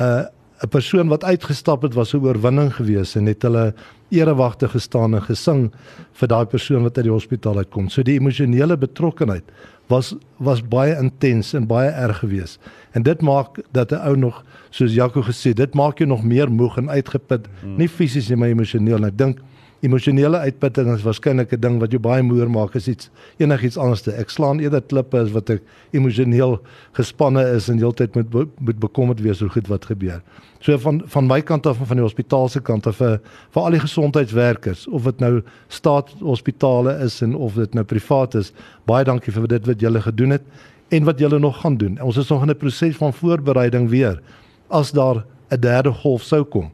[0.00, 0.24] uh,
[0.62, 3.74] 'n persoon wat uitgestap het was 'n oorwinning geweest en het hulle
[4.08, 5.72] erewagte gestaan en gesing
[6.12, 7.88] vir daai persoon wat uit die hospitaal uitkom.
[7.88, 9.44] So die emosionele betrokkenheid
[9.86, 12.60] was was baie intens en baie erg geweest.
[12.90, 16.50] En dit maak dat 'n ou nog soos Jaco gesê, dit maak jou nog meer
[16.50, 17.76] moeg en uitgeput, hmm.
[17.76, 18.96] nie fisies nie, maar emosioneel.
[18.96, 19.38] En ek dink
[19.84, 24.02] emosionele uitputting is waarskynlik 'n ding wat jou baie moer maak as iets enigiets anders
[24.02, 24.12] te.
[24.12, 25.62] Ek slaan eerder klippe as wat ek
[25.92, 26.60] emosioneel
[26.92, 30.22] gespanne is en heeltyd moet moet bekommerd wees oor goed wat gebeur.
[30.60, 33.70] So van van my kant af van die hospitaal se kant af vir vir al
[33.70, 38.52] die gesondheidswerkers of dit nou staatshospitale is en of dit nou privaat is,
[38.86, 40.42] baie dankie vir dit wat julle gedoen het
[40.88, 42.00] en wat julle nog gaan doen.
[42.00, 44.22] Ons is nog in 'n proses van voorbereiding weer
[44.68, 46.72] as daar 'n derde golf sou kom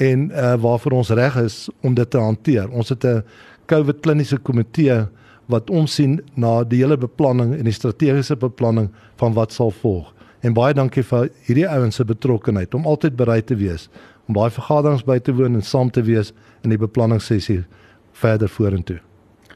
[0.00, 2.70] en uh, waarvoor ons reg is om dit te hanteer.
[2.70, 3.22] Ons het 'n
[3.66, 5.06] COVID kliniese komitee
[5.46, 10.14] wat omsien na die hele beplanning en die strategiese beplanning van wat sal volg.
[10.40, 13.88] En baie dankie vir hierdie ouens se betrokkeheid om altyd bereid te wees
[14.26, 16.32] om baie vergaderings by te woon en saam te wees
[16.62, 17.64] in die beplanningssessie
[18.12, 19.00] verder vorentoe.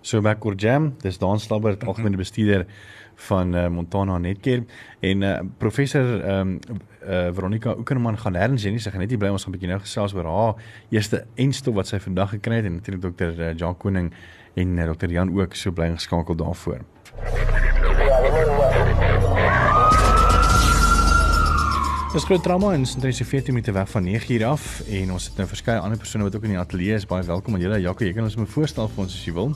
[0.03, 2.67] So back or jam, dis Dan Slabber, algemene bestuurder
[3.15, 4.65] van uh, Montana Netcare
[5.01, 6.61] en uh, professor ehm um,
[7.05, 8.81] uh, Veronica Oekerman gaan nêrens heen nie.
[8.81, 9.29] Sy gaan net hier bly.
[9.29, 10.55] Ons gaan 'n bietjie nou gesels oor haar
[10.91, 14.13] eerste enstof wat sy vandag gekry het en natuurlik dokter uh, Jan Koning
[14.55, 16.81] en uh, dokter Jan ook so bly geskakel daarvoor.
[22.15, 25.37] Ons groot drama in Sentrasie 14 minute weg van 9 uur af en ons het
[25.37, 27.07] nou verskeie ander persone wat ook in die ateljee is.
[27.11, 27.81] Baie welkom aan julle.
[27.83, 29.51] Jaco, jy kan ons moet voorstel vir ons as jy wil.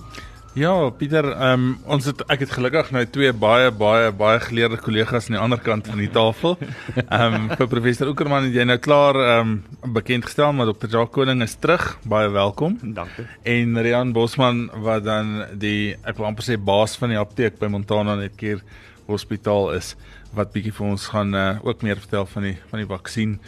[0.59, 4.81] Ja, Pieter, ehm um, ons het ek het gelukkig nou twee baie baie baie geleerde
[4.83, 6.57] kollegas aan die ander kant van die tafel.
[7.05, 10.91] Ehm um, vir professor Okerman het jy nou klaar ehm um, bekend gestel maar Dr.
[10.91, 11.87] Jacques Koning is terug.
[12.03, 12.75] Baie welkom.
[12.83, 13.29] Dankie.
[13.55, 17.71] En Rian Bosman wat dan die ek wil amper sê baas van die apteek by
[17.71, 18.59] Montana Netcare
[19.07, 19.95] Hospitaal is
[20.35, 23.39] wat bietjie vir ons gaan uh, ook meer vertel van die van die vaksin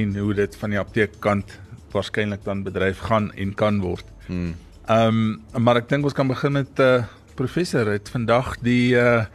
[0.00, 1.60] en hoe dit van die apteekkant
[1.94, 4.16] waarskynlik dan bedryf gaan en kan word.
[4.26, 4.56] Hmm.
[4.88, 7.04] Ehm um, maar ek dink ons kan begin met uh
[7.36, 9.26] professor het vandag die uh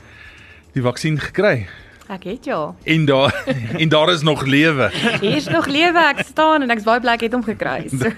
[0.74, 1.68] die vaksin gekry.
[2.10, 2.74] Ek het ja.
[2.84, 3.36] En daar
[3.82, 4.90] en daar is nog lewe.
[5.22, 6.02] Hier is nog lewe.
[6.10, 7.86] Ek staan en ek's baie bly ek het hom gekry.
[7.94, 8.10] So.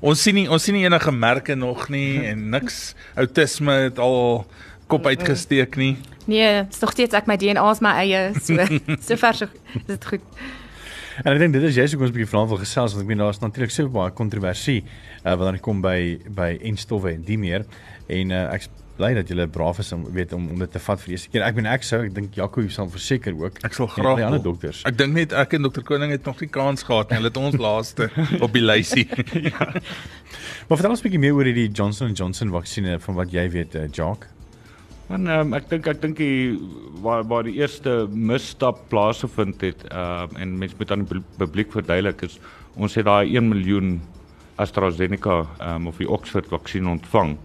[0.00, 4.46] ons sien nie ons sien nie enige merke nog nie en niks outisme het al
[4.88, 5.98] kop uitgesteek nie.
[6.24, 8.56] Nee, dis nog steeds ek my DNA is my eie so
[9.06, 9.52] so ver so
[9.84, 10.24] dit goed.
[11.22, 13.10] En ek dink dit is jy sou ons 'n bietjie vanaand wil gesels want ek
[13.10, 17.38] meen daar's natuurlik so baie kontroversie uh, wat dan kom by by enstowwe en die
[17.38, 17.64] meer
[18.08, 21.00] en uh, ek bly dat julle braaf is om weet om om dit te vat
[21.00, 21.42] vir die eerste keer.
[21.46, 23.58] Ek meen ek sou ek dink Jaco sal verseker ook.
[23.66, 24.84] Ek sal graag die ander dokters.
[24.86, 27.18] Ek dink net ek en dokter Koning het nog nie kans gehad nie.
[27.18, 28.10] Hulle het ons laaste
[28.44, 29.06] op die lysie.
[29.50, 29.70] ja.
[30.68, 33.48] Maar vertel ons 'n bietjie meer oor hierdie Johnson & Johnson vaksinne van wat jy
[33.50, 34.33] weet, uh, Jacques.
[35.08, 36.56] Want um, ek dink ek dink die
[37.04, 41.72] waar waar die eerste misstap plaasgevind het, ehm uh, en mense moet aan die publiek
[41.76, 42.38] verduidelik is
[42.74, 43.98] ons het daai 1 miljoen
[44.56, 47.36] AstraZeneca ehm um, of die Oxford vaksin ontvang.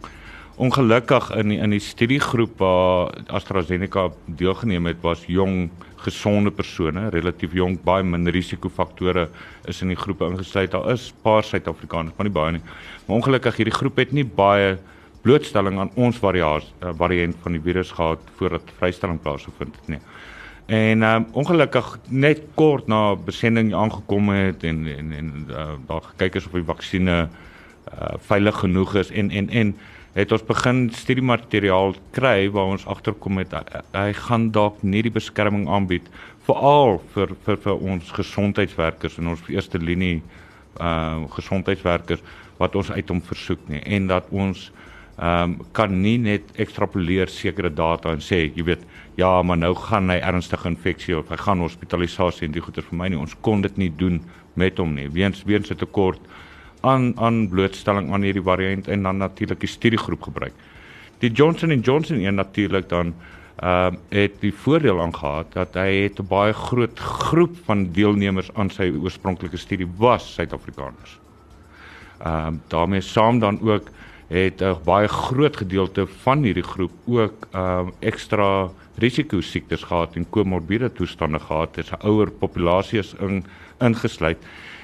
[0.59, 5.69] Ongelukkig in die, in die studiegroep waar AstraZeneca deelgeneem het was jong
[6.03, 9.27] gesonde persone, relatief jonk, baie min risikofaktore
[9.67, 10.71] is in die groepe ingesluit.
[10.71, 12.63] Daar is paar Suid-Afrikaners, maar nie baie nie.
[13.05, 14.77] Maar ongelukkig hierdie groep het nie baie
[15.21, 20.01] blootstelling aan ons variasie uh, variant van die virus gehad voordat vrystelling plaasgevind het nie.
[20.69, 26.35] En um, ongelukkig net kort na besending aangekom het en en en uh, daar gekyk
[26.35, 29.73] is of die vaksines uh, veilig genoeg is en en en
[30.13, 35.13] het ons begin studiemateriaal kry waar ons agterkom het hy, hy gaan dalk nie die
[35.13, 36.09] beskerming aanbied
[36.47, 40.19] veral vir vir vir ons gesondheidswerkers en ons eerste linie
[40.79, 42.21] uh gesondheidswerkers
[42.59, 44.69] wat ons uit hom versoek nie en dat ons
[45.19, 48.85] ehm um, kan nie net ekstrapoleer sekere data en sê jy weet
[49.19, 52.97] ja maar nou gaan hy ernstige infeksie of hy gaan hospitalisasie en die goeie vir
[52.97, 53.19] my nie.
[53.19, 54.21] Ons kon dit nie doen
[54.55, 55.09] met hom nie.
[55.11, 56.21] Weens weens 'n tekort
[56.81, 60.53] aan aan blootstelling aan hierdie variant en dan natuurlik die studiegroep gebruik.
[61.19, 63.13] Die Johnson & Johnson een natuurlik dan
[63.59, 68.53] ehm uh, het die voordeel aangehad dat hy het 'n baie groot groep van deelnemers
[68.53, 71.19] aan sy oorspronklike studie was Suid-Afrikaners.
[72.23, 73.91] Ehm uh, daarmee saam dan ook
[74.29, 80.15] het 'n baie groot gedeelte van hierdie groep ook ehm uh, ekstra risiko siektes gehad
[80.15, 81.75] en komorbiede toestande gehad.
[81.75, 83.45] Dit is 'n ouer populasie is in,
[83.79, 84.37] ingesluit.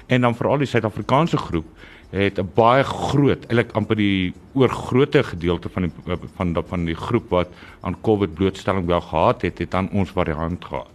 [0.08, 1.66] En dan veral die Suid-Afrikaanse groep
[2.10, 5.92] het 'n baie groot, eintlik amper die oorgrootte gedeelte van die
[6.36, 7.48] van van die groep wat
[7.82, 10.90] aan COVID blootstelling wel gehad het, het dan ons variant gehad.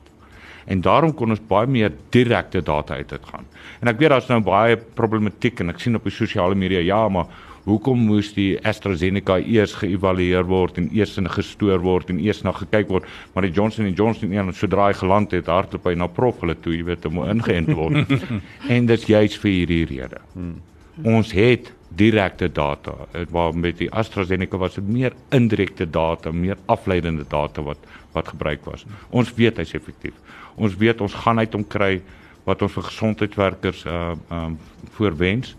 [0.65, 3.47] En daarom kon ons baie meer direkte data uit dit gaan.
[3.81, 7.09] En ek weet daar's nou baie problematiek en ek sien op die sosiale media ja,
[7.09, 7.27] maar
[7.65, 12.55] hoekom moes die AstraZeneca eers geëvalueer word en eers in gestoor word en eers na
[12.57, 16.09] gekyk word, maar die Johnson & Johnson een sodra hy geland het, hardloop hy na
[16.09, 18.15] prof hulle toe, jy weet, om ingeënt word.
[18.75, 20.23] en dit juist vir hierdie rede.
[20.33, 20.57] Hmm.
[21.05, 22.95] Ons het direkte data.
[23.13, 28.29] Dit waar met die AstraZeneca was dit meer indirekte data, meer afleidende data wat wat
[28.29, 28.83] gebruik was.
[29.15, 30.17] Ons weet hy's effektief.
[30.59, 32.01] Ons weet ons gaan uit om kry
[32.43, 34.59] wat ons vir gesondheidswerkers uh um
[34.97, 35.55] voorwens.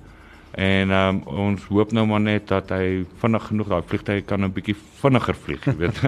[0.51, 4.51] En um ons hoop nou maar net dat hy vinnig genoeg daai vliegtye kan 'n
[4.51, 6.01] bietjie vinniger vlieg, jy weet.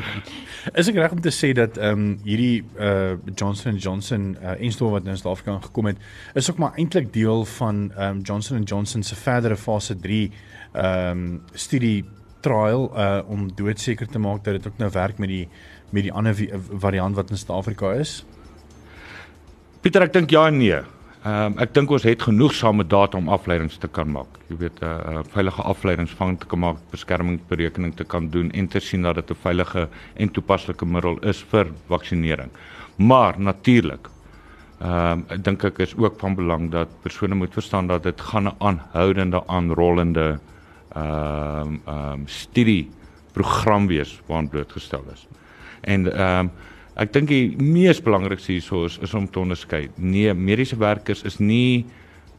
[0.80, 4.90] Is ek reg om te sê dat ehm um, hierdie uh Johnson Johnson uh instoor
[4.90, 5.98] wat nou in Suid-Afrika gekom het,
[6.34, 10.32] is ook maar eintlik deel van ehm um, Johnson Johnson se verdere fase 3
[10.72, 12.04] ehm um, studie
[12.40, 15.48] trial uh om doodseker te maak dat dit ook nou werk met die
[15.90, 16.34] met die ander
[16.72, 18.24] variant wat in Suid-Afrika is?
[19.80, 20.95] Pieter, ek dink ja en nee.
[21.26, 24.36] Ehm um, ek dink ons het genoegsame data om afleidings te kan maak.
[24.46, 28.68] Jy weet 'n uh, uh, veilige afleidingsvang te kan maak, beskermingsberekening te kan doen en
[28.68, 32.50] te sien dat dit 'n veilige en toepaslike middel is vir vaksinering.
[32.96, 34.08] Maar natuurlik
[34.78, 38.20] ehm um, ek dink ek is ook van belang dat persone moet verstaan dat dit
[38.20, 40.38] gaan 'n aanhoudende aanrollende
[40.94, 42.90] ehm um, ehm um, studie
[43.32, 45.26] program wees waaraan blootgestel is.
[45.80, 46.50] En ehm um,
[46.96, 49.86] Ek dink die mees belangrikste hierso is, is om te onderskei.
[50.00, 51.84] Nee, mediese werkers is nie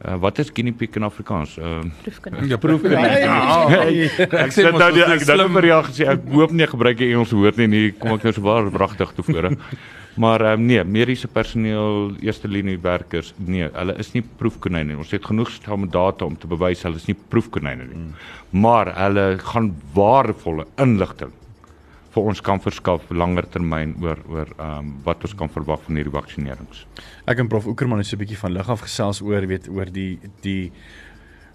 [0.02, 1.54] uh, wat is guinea pig in Afrikaans?
[1.62, 2.48] Uh, proefkonyn.
[2.50, 3.06] Ja, proefkonyn.
[3.22, 3.68] Ja,
[4.42, 7.36] ek sê nou die ek dan vir jou gesê ek hoop nie gebruik jy ons
[7.38, 7.86] woord nie.
[8.02, 9.54] Kom ek nou so baie pragtig te vore.
[10.18, 14.98] Maar um, nee, mediese personeel, eerste linie werkers, nee, hulle is nie proefkonyne nie.
[14.98, 18.00] Ons het genoeg stel met data om te bewys hulle is nie proefkonyne nie.
[18.08, 18.32] Mm.
[18.64, 21.37] Maar hulle gaan waardevolle inligting
[22.14, 26.00] vir ons kan verskaf langer termyn oor oor ehm um, wat ons kan verwag van
[26.00, 26.86] hierdie vaksinerings.
[27.26, 29.86] Ek en prof Okerman het so 'n bietjie van lig af gesels oor weet oor
[29.86, 30.72] die die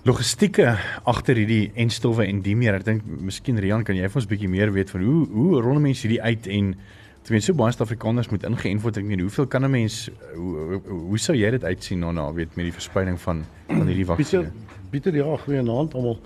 [0.06, 2.76] logistieke agter hierdie enstowwe en die meer.
[2.76, 5.80] Ek dink miskien Rian kan jy vir ons bietjie meer weet van hoe hoe rol
[5.80, 6.76] mense hierdie uit en
[7.24, 8.98] Ten minste so baie Suid-Afrikaners moet ingeënt word.
[9.00, 12.34] Ek meen, hoeveel kan 'n mens hoe, hoe, hoe sou jy dit uitsien nou nou
[12.36, 14.52] weet met die verspreiding van van hierdie vaksinne?
[14.52, 16.20] Pieter, Pieter ja, goeie aand almal.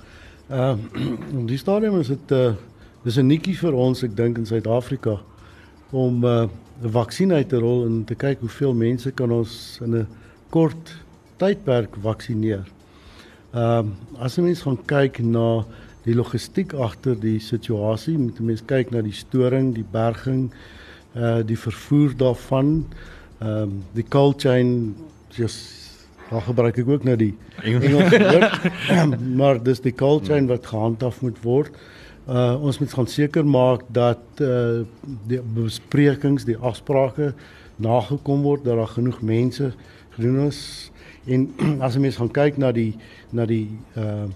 [0.50, 0.80] Ehm
[1.38, 2.56] uh, die stadium is dit uh
[3.06, 5.20] Dis 'n nikkie vir ons, ek dink in Suid-Afrika
[5.92, 6.48] om uh,
[6.82, 10.08] 'n uh, vaksin uit te rol en te kyk hoeveel mense kan ons in 'n
[10.50, 10.96] kort
[11.38, 12.66] tydperk vaksineer.
[13.54, 15.66] Ehm uh, as jy mens gaan kyk na
[16.04, 20.52] die logistiek agter die situasie, moet jy mens kyk na die storing, die berging,
[21.16, 22.86] uh die vervoer daarvan,
[23.40, 24.96] ehm um, die cold chain
[25.30, 25.86] just
[26.28, 28.52] Daar gebruik ek ook nou die Engels woord.
[29.40, 31.72] maar dis die cold chain wat gehandhaaf moet word.
[31.72, 31.97] Uh
[32.36, 34.84] ons moet gaan seker maak dat uh
[35.28, 37.34] die besprekings, die afsprake
[37.80, 39.72] nagekom word dat daar genoeg mense
[40.18, 40.92] gedoen is
[41.26, 41.48] en
[41.86, 42.94] as jy mens gaan kyk na die
[43.32, 44.28] na die uh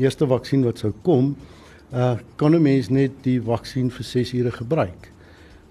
[0.00, 1.34] eerste vaksin wat sou kom,
[1.92, 5.10] uh kan 'n mens net die vaksin vir 6 ure gebruik.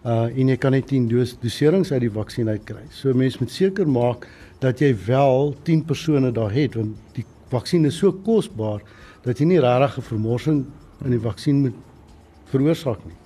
[0.06, 2.86] Uh en jy kan net 10 dos doserings uit die vaksin uitkry.
[2.92, 4.28] So mens moet seker maak
[4.60, 8.82] dat jy wel 10 persone daar het want die vaksin is so kosbaar
[9.24, 10.66] dat jy nie regtig 'n vermorsing
[11.06, 11.78] in die vaksin moet
[12.52, 13.18] veroorsaak nie.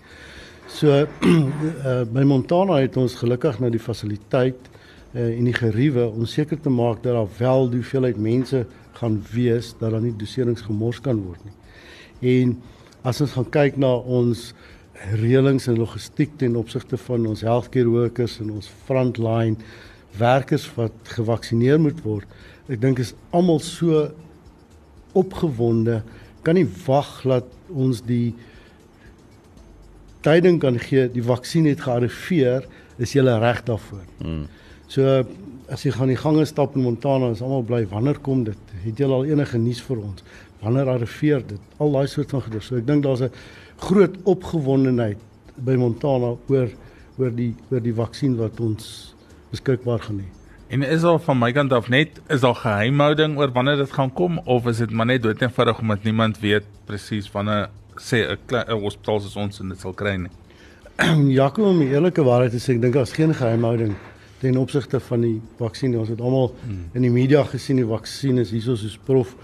[0.73, 4.69] So uh, by Montana het ons gelukkig na die fasiliteit
[5.13, 8.63] uh, en die geriewe om seker te maak dat daar wel die hoeveelheid mense
[8.97, 11.55] gaan wees dat daar nie doserings gemors kan word nie.
[12.33, 12.55] En
[13.03, 14.51] as ons gaan kyk na ons
[15.19, 19.57] reëlings en logistiek ten opsigte van ons healthcare workers en ons frontline
[20.19, 22.29] werkers wat gevaksinereer moet word,
[22.69, 24.05] ek dink is almal so
[25.17, 25.99] opgewonde
[26.43, 28.33] kan nie wag dat ons die
[30.23, 32.67] tyding kan gee die vaksin het gearriveer
[33.01, 34.05] is jy reg daarvoor.
[34.19, 34.45] Hmm.
[34.87, 35.23] So
[35.71, 38.73] as jy gaan die gange stap in Montana is almal bly wanneer kom dit?
[38.83, 40.23] Het jy al enige nuus vir ons?
[40.61, 41.71] Wanneer arriveer dit?
[41.79, 42.61] Al daai soort van goeie.
[42.61, 43.31] So ek dink daar's 'n
[43.77, 45.17] groot opgewondenheid
[45.57, 46.69] by Montana oor
[47.17, 49.15] oor die oor die vaksin wat ons
[49.51, 50.42] beskikbaar gaan hê.
[50.73, 54.09] En is al van my kant af net is daar geheimhouding oor wanneer dit gaan
[54.13, 57.69] kom of is dit maar net doodnoodig omdat niemand weet presies wanneer
[58.01, 60.31] sê 'n hospitaal soos ons en dit sal kry nie.
[61.41, 63.93] Jakob om die eerlike waarheid te sê, ek dink daar's geen geheimhouding
[64.41, 65.97] ten opsigte van die vaksin.
[65.97, 66.89] Ons het almal hmm.
[66.93, 69.35] in die media gesien die vaksin is hieso soos prof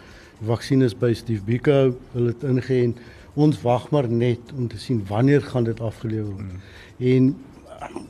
[0.41, 2.97] vaksin is by Steve Biko wil dit ingeën.
[3.35, 6.49] Ons wag maar net om te sien wanneer gaan dit afgelewer word.
[6.49, 6.61] Hmm.
[6.99, 7.35] En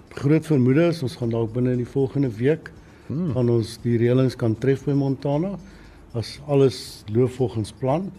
[0.09, 2.71] groot vermoede is ons gaan dalk binne in die volgende week
[3.09, 3.33] hmm.
[3.35, 5.57] gaan ons die reëlings kan tref by Montana
[6.17, 8.09] as alles loop volgens plan.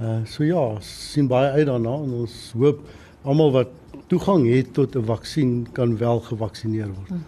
[0.00, 2.82] Uh so ja, sien baie uit daarna en ons hoop
[3.26, 3.72] almal wat
[4.10, 7.08] toegang het tot 'n vaksin kan wel gevaksinereer word.
[7.08, 7.24] Hmm.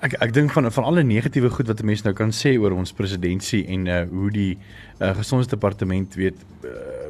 [0.00, 2.72] Ek ek dink van van alle negatiewe goed wat 'n mens nou kan sê oor
[2.72, 4.58] ons presidentsie en uh hoe die
[5.00, 7.05] uh, gesondheidsdepartement weet uh,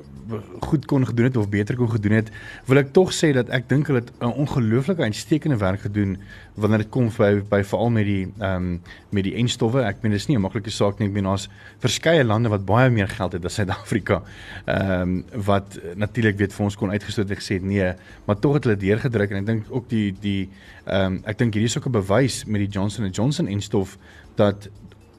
[0.61, 2.31] goed kon gedoen het of beter kon gedoen het,
[2.67, 6.17] wil ek tog sê dat ek dink hulle het 'n ongelooflike uitstekende werk gedoen
[6.55, 9.83] wanneer dit kom by by veral met die ehm um, met die enstowwe.
[9.83, 11.09] Ek meen dis nie 'n maklike saak nie.
[11.09, 14.23] Ek meen ons verskeie lande wat baie meer geld het as Suid-Afrika.
[14.67, 17.95] Ehm um, wat natuurlik weet vir ons kon uitgestoot het gesê nee,
[18.27, 20.49] maar tog het hulle deurgedruk en ek dink ook die die
[20.87, 23.99] ehm um, ek dink hierdie is ook 'n bewys met die Johnson & Johnson enstof
[24.35, 24.69] dat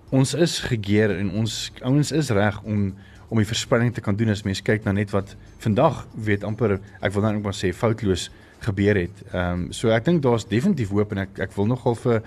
[0.10, 2.94] ons is gegeer en ons ouens is reg om
[3.28, 6.78] om die verspreiding te kan doen as mens kyk na net wat vandag weet amper
[7.02, 8.30] ek wil nou net maar sê foutloos
[8.66, 9.24] gebeur het.
[9.34, 12.24] Ehm um, so ek dink daar's definitief hoop en ek ek wil nogal vir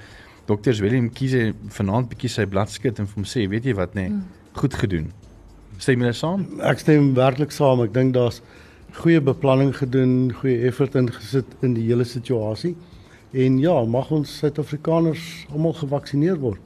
[0.46, 3.94] dokters Willem Kiese vanaand bietjie sy blad skud en vir hom sê weet jy wat
[3.98, 4.20] nê nee,
[4.58, 5.10] goed gedoen.
[5.78, 6.46] Stem jy saam?
[6.66, 7.82] Ek stem werklik saam.
[7.86, 8.42] Ek dink daar's
[9.00, 12.74] goeie beplanning gedoen, goeie effort ingesit in die hele situasie.
[13.30, 16.60] En ja, mag ons Suid-Afrikaners almal gevaksinereer word.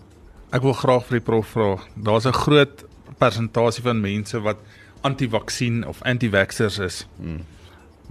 [0.54, 1.76] Ek wil graag vir die prof vra.
[1.94, 2.84] Daar's 'n groot
[3.18, 4.60] persentasie van mense wat
[5.04, 7.06] anti-vaksin of anti-vaxxers is.
[7.16, 7.42] Hmm.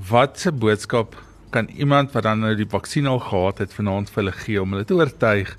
[0.10, 1.18] Wat se boodskap
[1.54, 4.74] kan iemand wat dan nou die vaksin al gehad het vanaand vir hulle gee om
[4.74, 5.56] hulle te oortuig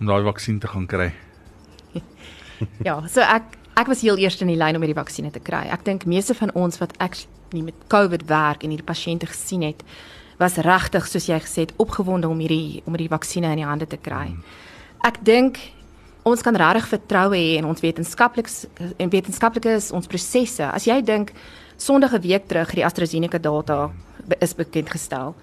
[0.00, 1.10] om daai vaksin te gaan kry?
[2.88, 5.66] ja, so ek ek was heel eerste in die lyn om hierdie vaksinne te kry.
[5.72, 7.18] Ek dink meeste van ons wat ek
[7.52, 9.82] nie met COVID werk en hierdie pasiënte gesien het,
[10.40, 13.88] was regtig soos jy gesê het opgewonde om hierdie om hierdie vaksinne in die hande
[13.88, 14.30] te kry.
[14.32, 14.40] Hmm.
[15.04, 15.60] Ek dink
[16.26, 18.64] ons kan regtig vertroue hê in ons wetenskaplikes
[18.98, 20.66] en wetenskaplikes ons prosesse.
[20.66, 21.32] As jy dink
[21.76, 23.90] Sondag 'n week terug die AstraZeneca data
[24.40, 25.34] is bekend gestel.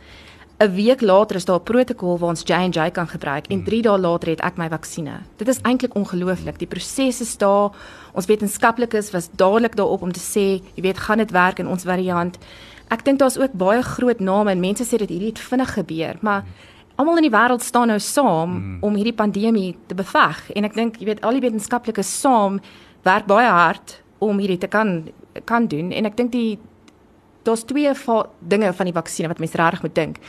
[0.60, 3.98] 'n Week later is daar 'n protokol waar ons J&J kan gebruik en 3 dae
[3.98, 5.22] later het ek my vaksinne.
[5.38, 6.58] Dit is eintlik ongelooflik.
[6.58, 7.72] Die proses is daar.
[8.14, 11.84] Ons wetenskaplikes was dadelik daarop om te sê, jy weet, gaan dit werk in ons
[11.84, 12.38] variant.
[12.90, 16.18] Ek dink daar's ook baie groot name en mense sê dit hierdie het vinnig gebeur,
[16.22, 18.78] maar hmm almal in die wêreld staan nou saam mm.
[18.86, 20.46] om hierdie pandemie te beveg.
[20.58, 22.60] En ek dink jy weet al die wetenskaplikes saam
[23.04, 25.02] werk baie hard om hierdie te kan
[25.50, 25.92] kan doen.
[25.92, 26.60] En ek dink die
[27.44, 27.92] daar's twee
[28.40, 30.20] dinge van die vaksinne wat mense regtig moet dink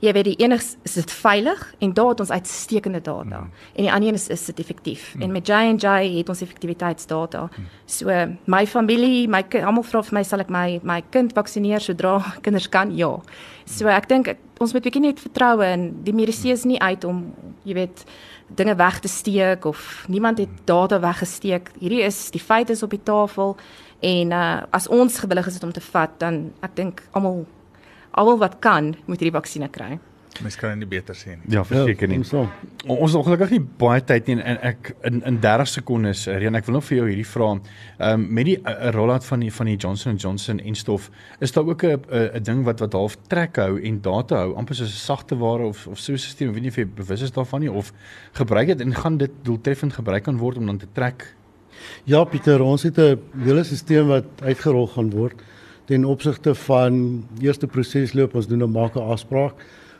[0.00, 3.40] jy weet die enigste is dit veilig en daar het ons uitstekende data.
[3.40, 3.50] Mm.
[3.74, 5.22] en die ander een is is dit effektief mm.
[5.22, 7.42] en met J&J het ons effektiwiteitsdata.
[7.42, 7.66] Mm.
[7.86, 12.18] so my familie my almal vra vir my sal ek my my kind vaksineer sodra
[12.44, 12.96] kinders kan?
[12.96, 13.18] Ja.
[13.66, 15.86] So ek dink ons moet bietjie net vertroue in.
[16.04, 17.30] Die mediese is nie uit om
[17.64, 18.04] jy weet
[18.56, 21.70] dinge weg te steek of niemand het data weggesteek.
[21.78, 23.56] Hierdie is die feite is op die tafel.
[24.00, 27.44] En uh, as ons gewillig is om te vat dan ek dink almal
[28.10, 29.98] almal wat kan moet hierdie vaksinne kry.
[30.40, 31.50] Mens kan nie beter sê nie.
[31.52, 32.20] Ja, verseker nie.
[32.22, 32.44] Ja,
[32.86, 36.68] ons het ongelukkig nie baie tyd nie en ek in in 30 sekondes, Reen, ek
[36.68, 37.50] wil nog vir jou hierdie vra.
[37.98, 41.10] Ehm um, met die 'n rollout van die van die Johnson & Johnson en stof,
[41.40, 44.74] is daar ook 'n 'n ding wat wat half trek hou en data hou, amper
[44.74, 47.32] soos 'n sagte ware of of so 'n stelsel, weet nie of jy bewus is
[47.32, 47.92] daarvan nie of
[48.32, 51.34] gebruik dit en gaan dit doeltreffend gebruik kan word om dan te trek?
[52.04, 55.42] Ja, Pieter, ons het 'n hele stelsel wat uitgerol gaan word
[55.90, 59.54] ten opsigte van eerste prosesloop ons doen 'n maak 'n afspraak.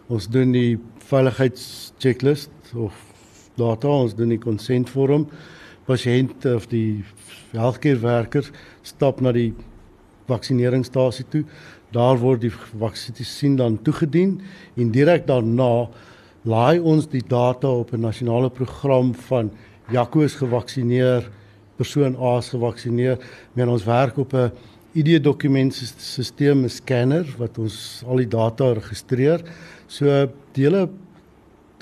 [0.07, 2.95] Ons doen die veiligheidschecklist of
[3.55, 5.27] data ons doen die konsentvorm.
[5.85, 7.05] Pasiënt of die
[7.51, 8.51] healthcare werker
[8.83, 9.55] stap na die
[10.27, 11.45] vaksineringsstasie toe.
[11.91, 14.41] Daar word die vaksin dan toegedien
[14.77, 15.89] en direk daarna
[16.43, 19.51] laai ons die data op 'n nasionale program van
[19.91, 21.31] Jaco is gevaksineer,
[21.77, 23.19] persoon A is gevaksineer.
[23.53, 24.53] Men ons werk op 'n
[24.93, 29.41] ID dokumentstelsel 'n scanner wat ons al die data registreer.
[29.87, 30.89] So die hele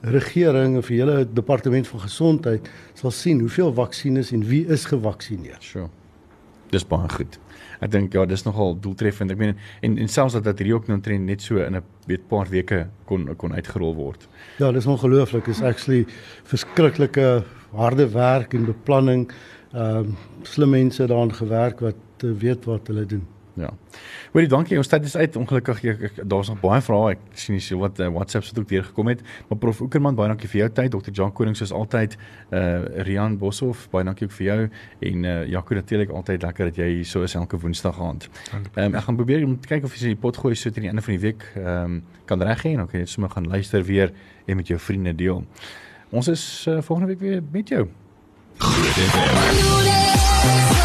[0.03, 5.57] regering of die hele departement van gesondheid sal sien hoeveel vaksines en wie is gevaksineer.
[5.61, 5.89] Sure.
[6.71, 7.39] Dis baie goed.
[7.81, 9.31] Ek dink ja, dis nogal doeltreffend.
[9.31, 12.29] Ek meen en en selfs dat dit hier ook nou net so in 'n weet
[12.29, 14.29] paar weke kon kon uitgerol word.
[14.59, 15.47] Ja, dis ongelooflik.
[15.47, 16.07] Is actually
[16.45, 19.31] verskriklike harde werk en beplanning.
[19.73, 23.27] Ehm um, slim mense daaraan gewerk wat te weet wat hulle doen.
[23.59, 23.71] Ja.
[24.33, 24.77] Hoorie, dankie.
[24.79, 25.37] Ons tyd is uit.
[25.37, 27.17] Ongelukkig ek daar's nog baie vrae.
[27.17, 29.25] Ek sien nie so wat uh, WhatsApps het ook deur gekom het.
[29.49, 30.95] Maar Prof Okerman, baie dankie vir jou tyd.
[30.95, 31.11] Dr.
[31.15, 32.15] Jan Koning soos altyd.
[32.55, 34.61] Uh Rian Boshoff, baie dankie ook vir jou
[35.11, 38.29] en uh Jaco natuurlik altyd lekker dat jy hier so is elke Woensdag aand.
[38.53, 40.87] Ehm um, ek gaan probeer om te kyk of jy die pot gooi so teen
[40.87, 43.33] die einde van die week ehm um, kan reg gee en dan kan jy sommer
[43.35, 44.13] gaan luister weer
[44.47, 45.45] en met jou vriende deel.
[46.11, 47.89] Ons is uh, volgende week weer met jou.
[48.59, 50.78] Groot FM.